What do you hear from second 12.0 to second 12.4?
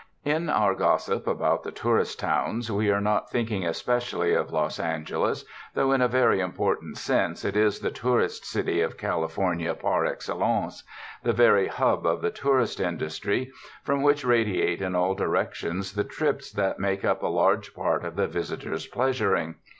of the